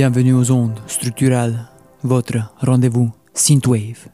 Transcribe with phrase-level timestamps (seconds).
[0.00, 1.68] Bienvenue aux ondes structurales,
[2.02, 4.08] votre rendez-vous Synthwave.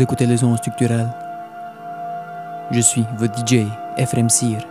[0.00, 1.10] Vous écoutez les ondes structurelles.
[2.70, 3.66] Je suis votre DJ,
[3.98, 4.66] Ephraim Sir.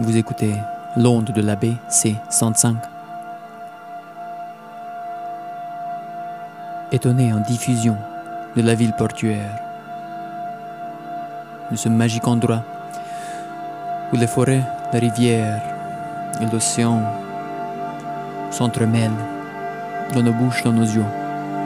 [0.00, 0.52] Vous écoutez
[0.96, 2.74] l'onde de la baie C105.
[6.90, 7.96] Étonné en diffusion
[8.56, 9.56] de la ville portuaire,
[11.70, 12.64] de ce magique endroit
[14.12, 15.62] où les forêts, la rivière
[16.40, 17.00] et l'océan
[18.50, 19.22] s'entremêlent
[20.14, 21.04] dans nos bouches, dans nos yeux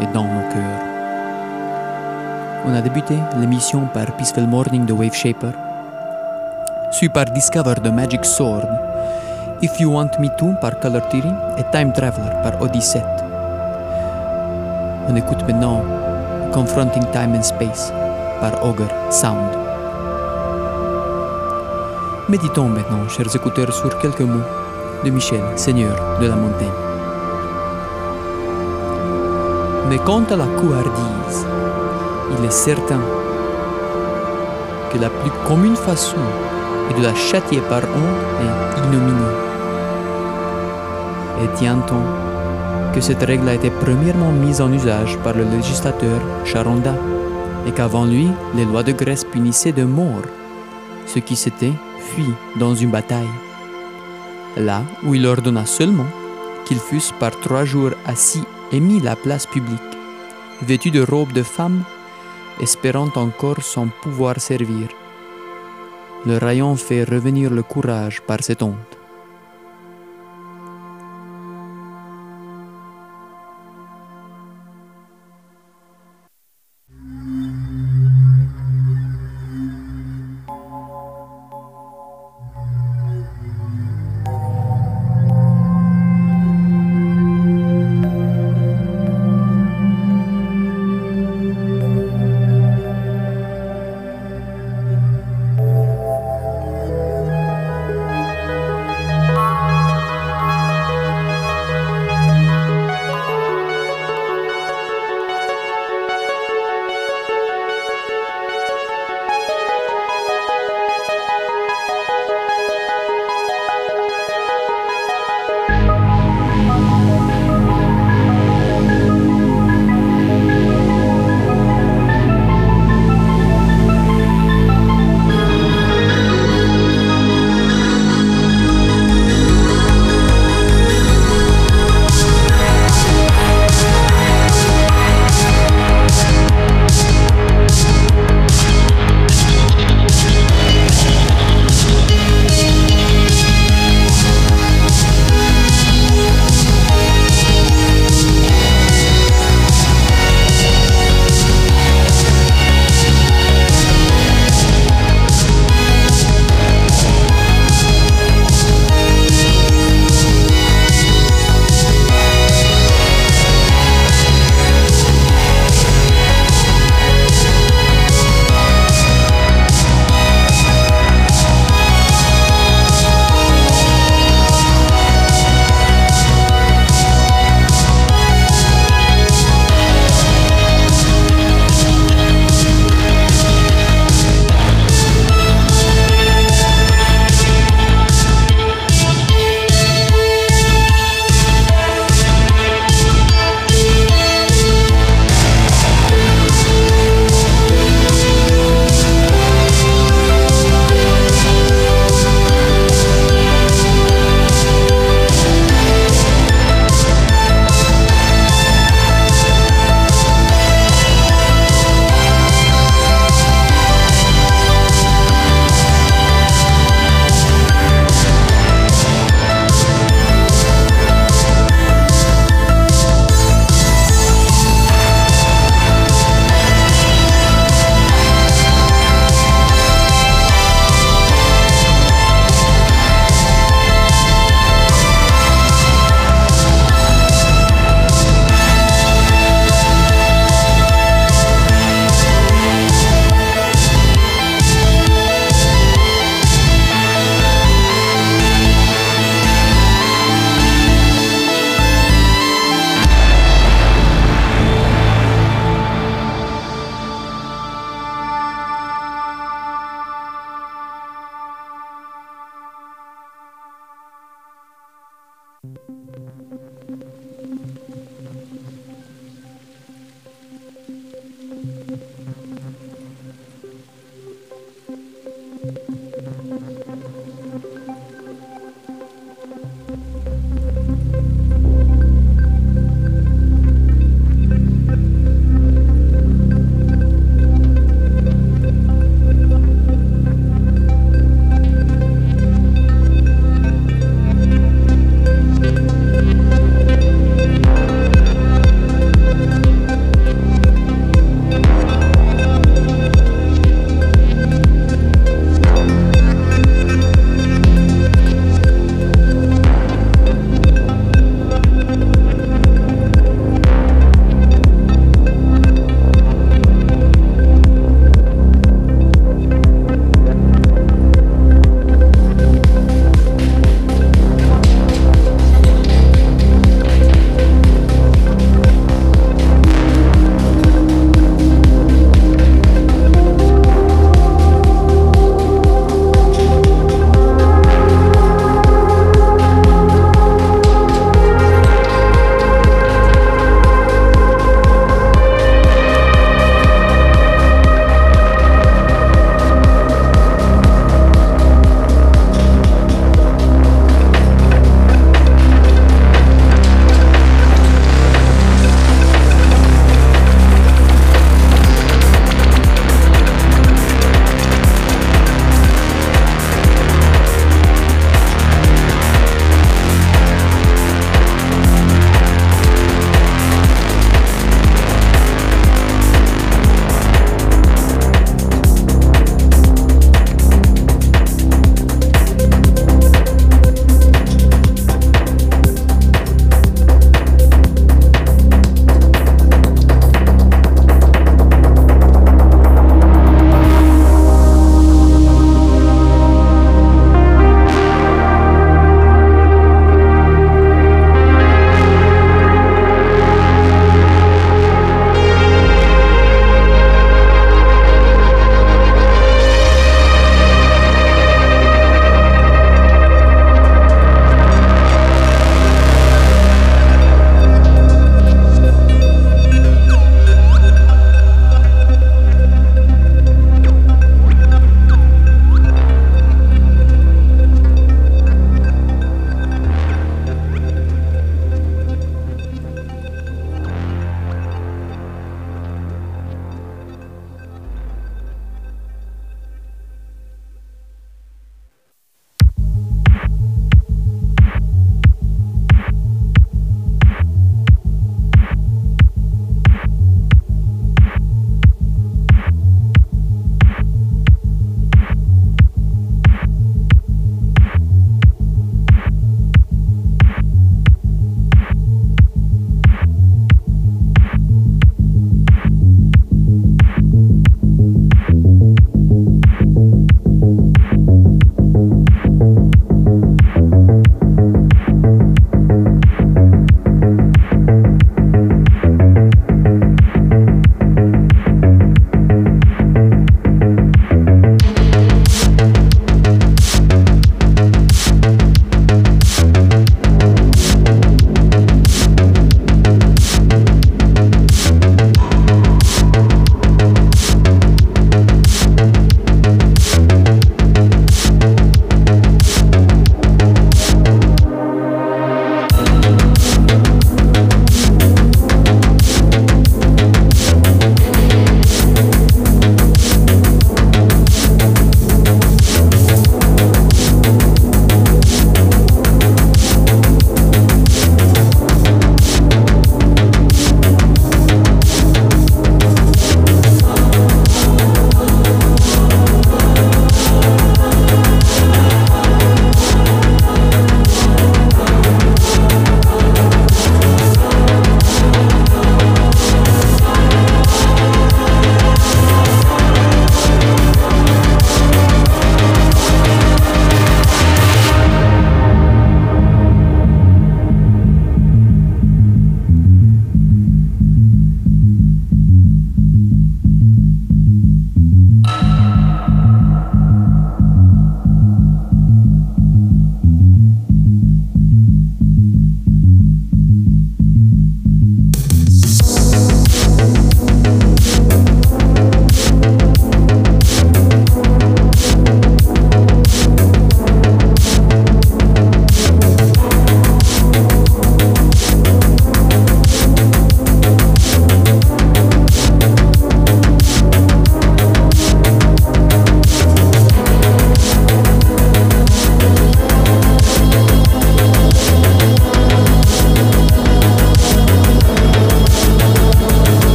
[0.00, 0.80] et dans nos cœurs.
[2.66, 5.52] On a débuté l'émission par Peaceful Morning de Wave Shaper,
[6.90, 8.68] suivi par Discover the Magic Sword,
[9.62, 13.02] If You Want Me To par Color Theory et Time Traveler par Odyssey.
[15.08, 15.82] On écoute maintenant
[16.52, 17.92] Confronting Time and Space
[18.40, 19.50] par Ogre Sound.
[22.28, 24.44] Méditons maintenant, chers écouteurs, sur quelques mots
[25.04, 26.87] de Michel, Seigneur de la montagne.
[29.88, 31.46] Mais quant à la couardise,
[32.38, 33.00] il est certain
[34.92, 36.16] que la plus commune façon
[36.90, 39.34] est de la châtier par honte et ignominie.
[41.42, 46.94] Et tient-on que cette règle a été premièrement mise en usage par le législateur Charonda
[47.66, 50.26] et qu'avant lui, les lois de Grèce punissaient de mort
[51.06, 53.34] ceux qui s'étaient fuis dans une bataille.
[54.58, 56.06] Là où il ordonna seulement
[56.66, 59.80] qu'ils fussent par trois jours assis et la place publique,
[60.62, 61.84] vêtus de robes de femme,
[62.60, 64.88] espérant encore son pouvoir servir.
[66.26, 68.97] Le rayon fait revenir le courage par cette honte.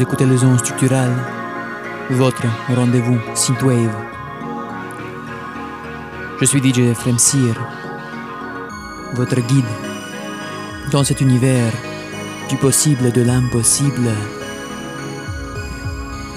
[0.00, 1.14] Écoutez les ondes structurales,
[2.08, 3.94] votre rendez-vous Synthwave.
[6.40, 7.54] Je suis DJ Cyr,
[9.12, 9.66] votre guide
[10.90, 11.70] dans cet univers
[12.48, 14.08] du possible et de l'impossible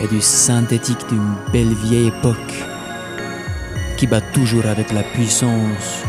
[0.01, 2.65] et du synthétique d'une belle vieille époque
[3.95, 6.03] qui bat toujours avec la puissance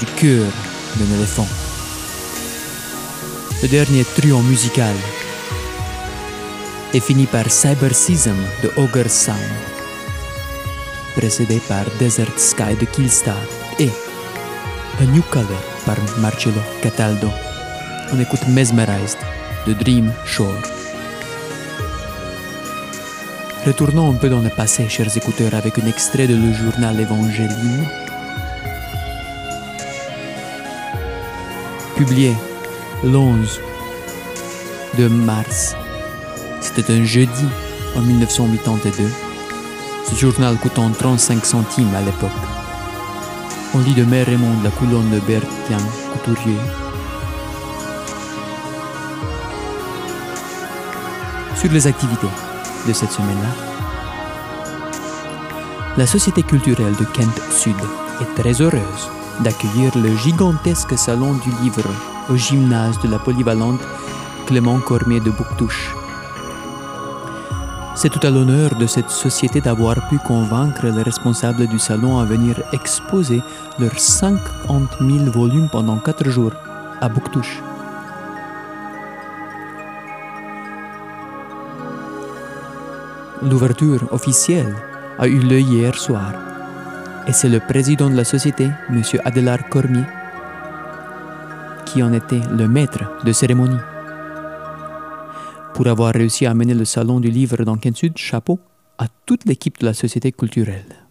[0.00, 0.52] du cœur
[0.96, 1.48] d'un éléphant.
[3.62, 4.94] Le dernier trio musical
[6.94, 9.38] est fini par Cybersism de Ogre Sound,
[11.16, 13.36] précédé par Desert Sky de Killstar
[13.78, 13.90] et
[15.00, 17.28] A New Color par Marcello Cataldo.
[18.12, 19.18] On écoute Mesmerized
[19.66, 20.62] de Dream Shore.
[23.66, 27.86] Retournons un peu dans le passé, chers écouteurs, avec un extrait de le journal Évangéline,
[31.96, 32.34] publié
[33.04, 33.60] l'11
[34.98, 35.76] de mars.
[36.74, 37.46] C'était un jeudi
[37.96, 39.04] en 1982.
[40.08, 42.30] Ce journal coûtant 35 centimes à l'époque.
[43.74, 45.76] On lit de Mère Raymond la colonne de Bertien
[46.24, 46.56] Couturier.
[51.56, 52.26] Sur les activités
[52.88, 53.50] de cette semaine-là,
[55.98, 57.76] la Société culturelle de Kent Sud
[58.22, 61.88] est très heureuse d'accueillir le gigantesque salon du livre
[62.30, 63.80] au gymnase de la polyvalente
[64.46, 65.94] Clément Cormier de Bouctouche.
[68.02, 72.24] C'est tout à l'honneur de cette société d'avoir pu convaincre les responsables du salon à
[72.24, 73.40] venir exposer
[73.78, 76.50] leurs 50 000 volumes pendant 4 jours
[77.00, 77.62] à Bouctouche.
[83.40, 84.74] L'ouverture officielle
[85.20, 86.32] a eu lieu hier soir
[87.28, 89.00] et c'est le président de la société, M.
[89.24, 90.06] Adélard Cormier,
[91.86, 93.91] qui en était le maître de cérémonie.
[95.74, 98.60] Pour avoir réussi à amener le salon du livre dans Kent Sud, chapeau
[98.98, 101.01] à toute l'équipe de la société culturelle.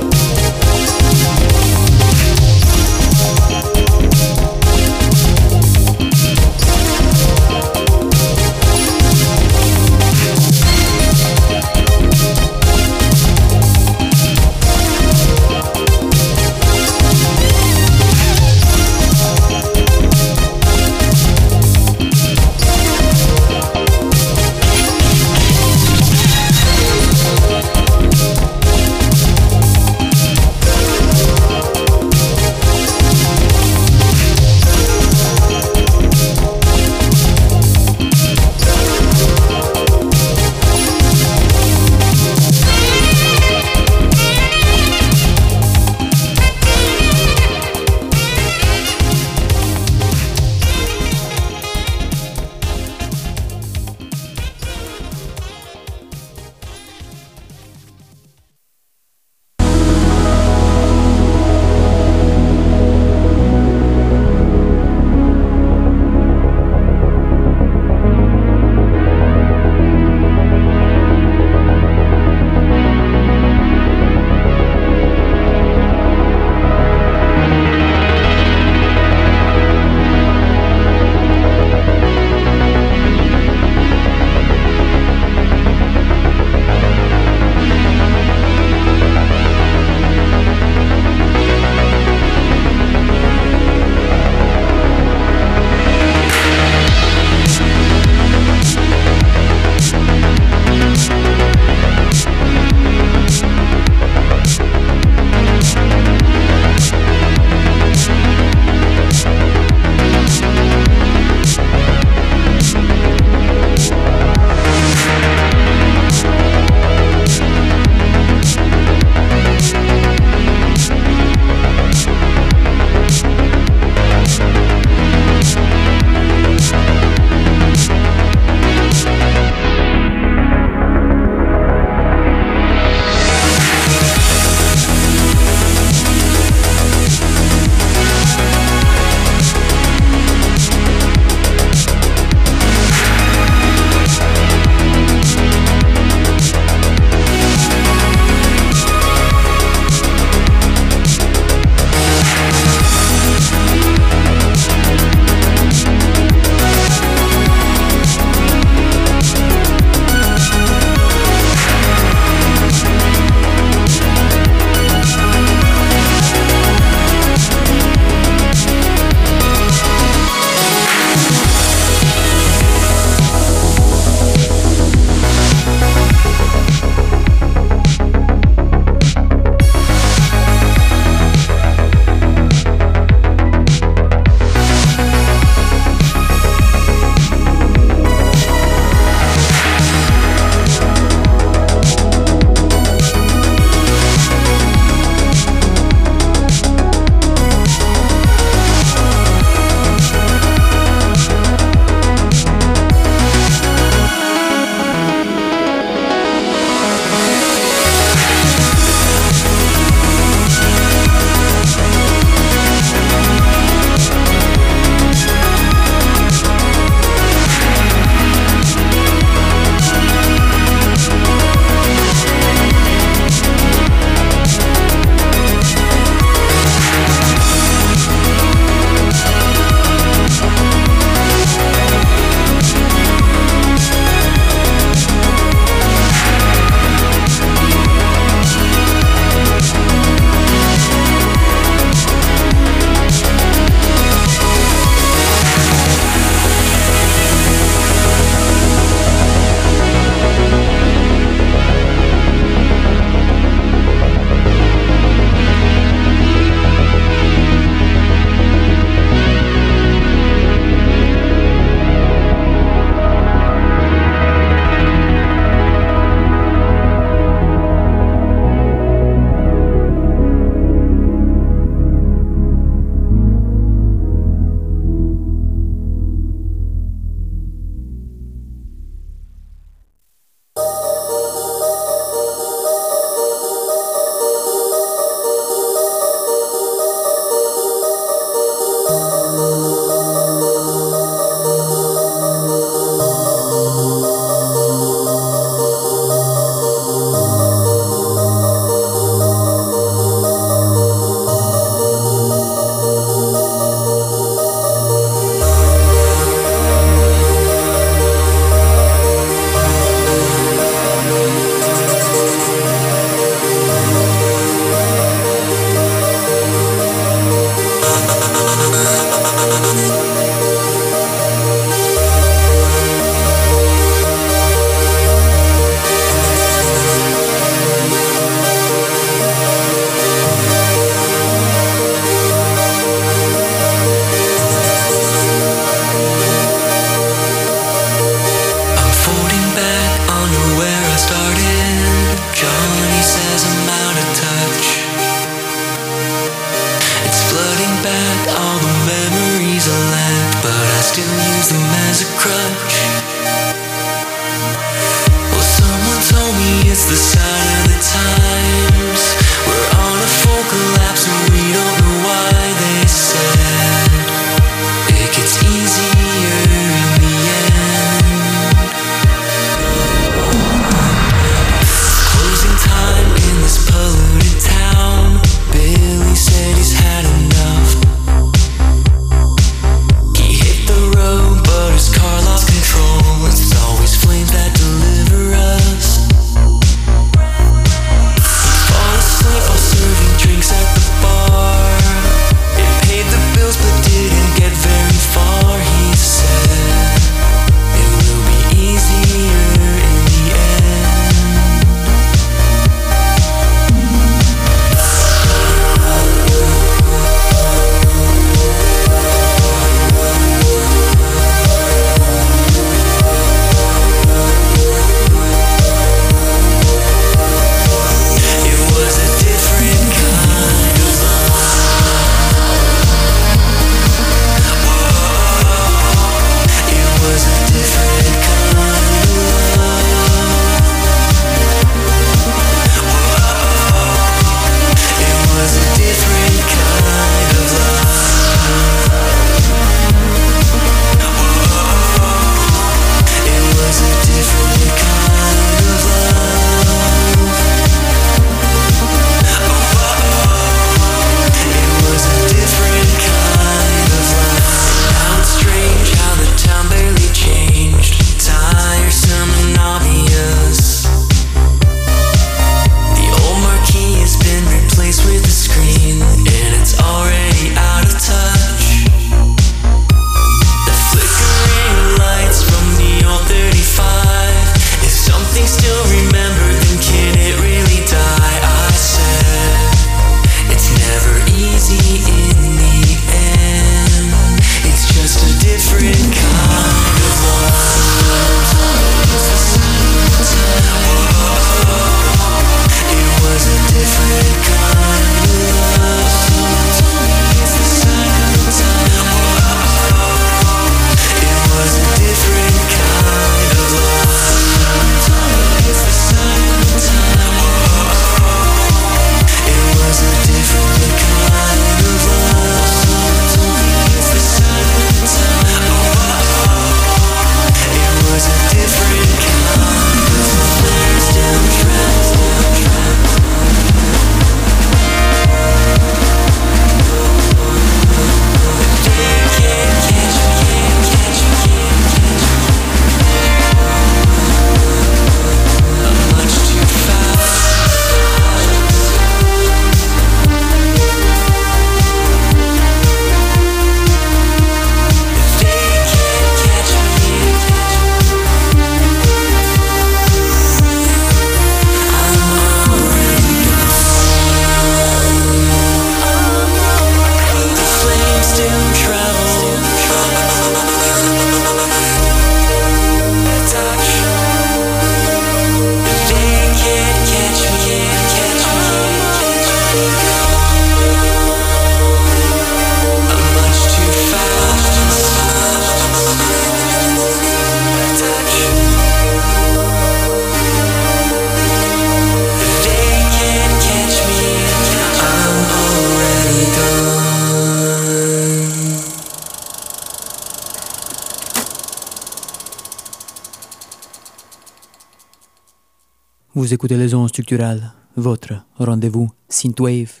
[596.48, 600.00] Vous écoutez les ondes structurales, votre rendez-vous Synthwave.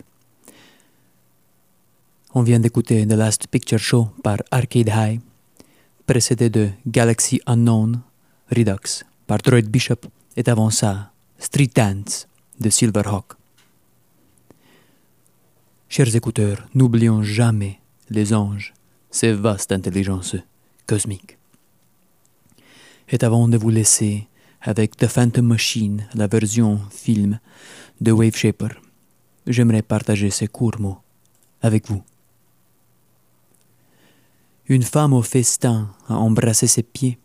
[2.32, 5.20] On vient d'écouter The Last Picture Show par Arcade High,
[6.06, 8.00] précédé de Galaxy Unknown,
[8.50, 12.26] Redux par Droid Bishop, et avant ça, Street Dance
[12.58, 13.34] de Silverhawk.
[15.90, 17.78] Chers écouteurs, n'oublions jamais
[18.08, 18.72] les anges,
[19.10, 20.36] ces vastes intelligences
[20.86, 21.36] cosmiques.
[23.10, 24.27] Et avant de vous laisser
[24.60, 27.38] avec The Phantom Machine, la version film
[28.00, 28.70] de Wave Shaper,
[29.46, 30.98] j'aimerais partager ces courts mots
[31.62, 32.02] avec vous.
[34.66, 37.18] Une femme au festin a embrassé ses pieds,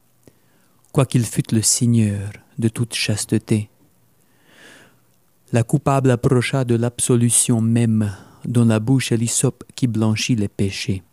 [0.92, 3.70] quoiqu'il fût le seigneur de toute chasteté.
[5.52, 8.16] La coupable approcha de l'absolution même
[8.46, 11.04] dont la bouche est l'hysope qui blanchit les péchés.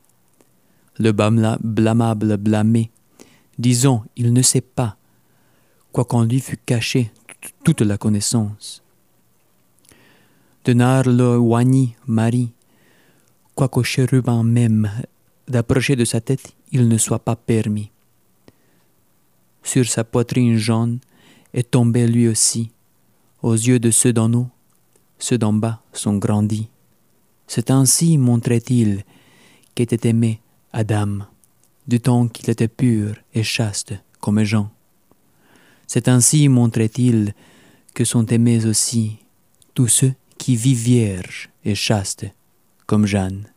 [0.99, 2.91] Le blâmable blâmé,
[3.59, 4.97] disons, il ne sait pas,
[5.93, 7.11] quoiqu'on lui fût caché
[7.41, 8.82] t- toute la connaissance.
[10.64, 12.53] De Narlo Wani Marie,
[13.55, 14.91] quoiqu'au chérubin même
[15.49, 17.91] d'approcher de sa tête, il ne soit pas permis.
[19.62, 21.01] Sur sa poitrine jaune
[21.53, 22.70] est tombé lui aussi,
[23.43, 24.49] aux yeux de ceux d'en haut,
[25.18, 26.68] ceux d'en bas sont grandis.
[27.47, 29.05] C'est ainsi, montrait-il,
[29.74, 30.41] qu'était aimé
[30.72, 31.20] Adam,
[31.88, 34.70] du temps qu'il était pur et chaste comme Jean.
[35.93, 37.34] C'est ainsi, montrait-il,
[37.95, 39.16] que sont aimés aussi
[39.74, 42.26] tous ceux qui vivent vierges et chastes
[42.86, 43.53] comme Jeanne.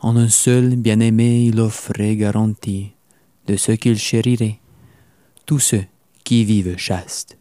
[0.00, 2.92] En un seul bien-aimé, il offrait garantie
[3.46, 4.58] de ce qu'il chérirait,
[5.44, 5.84] tous ceux
[6.24, 7.37] qui vivent chastes.